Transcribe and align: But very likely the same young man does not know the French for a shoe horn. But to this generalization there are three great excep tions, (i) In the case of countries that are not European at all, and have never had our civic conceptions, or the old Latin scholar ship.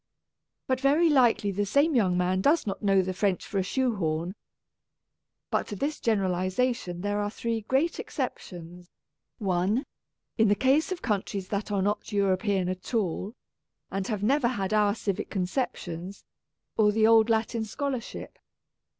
But 0.65 0.81
very 0.81 1.11
likely 1.11 1.51
the 1.51 1.63
same 1.63 1.93
young 1.93 2.17
man 2.17 2.41
does 2.41 2.65
not 2.65 2.81
know 2.81 3.03
the 3.03 3.13
French 3.13 3.45
for 3.45 3.59
a 3.59 3.63
shoe 3.63 3.97
horn. 3.97 4.33
But 5.51 5.67
to 5.67 5.75
this 5.75 5.99
generalization 5.99 7.01
there 7.01 7.19
are 7.19 7.29
three 7.29 7.61
great 7.67 7.99
excep 7.99 8.39
tions, 8.39 8.89
(i) 9.47 9.83
In 10.39 10.47
the 10.47 10.55
case 10.55 10.91
of 10.91 11.03
countries 11.03 11.49
that 11.49 11.71
are 11.71 11.83
not 11.83 12.11
European 12.11 12.67
at 12.67 12.95
all, 12.95 13.35
and 13.91 14.07
have 14.07 14.23
never 14.23 14.47
had 14.47 14.73
our 14.73 14.95
civic 14.95 15.29
conceptions, 15.29 16.23
or 16.77 16.91
the 16.91 17.05
old 17.05 17.29
Latin 17.29 17.63
scholar 17.63 18.01
ship. 18.01 18.39